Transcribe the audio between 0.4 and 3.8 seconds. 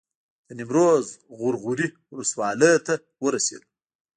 د نیمروز غور غوري ولسوالۍ ته ورسېدو.